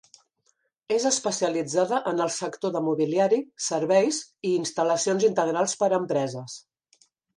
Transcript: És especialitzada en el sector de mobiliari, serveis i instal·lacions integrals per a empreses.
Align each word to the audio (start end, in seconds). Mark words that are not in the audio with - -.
És 0.95 1.03
especialitzada 1.09 1.99
en 2.11 2.23
el 2.25 2.31
sector 2.37 2.73
de 2.77 2.81
mobiliari, 2.87 3.39
serveis 3.69 4.23
i 4.49 4.55
instal·lacions 4.61 5.27
integrals 5.29 5.77
per 5.83 5.91
a 5.93 6.01
empreses. 6.03 6.57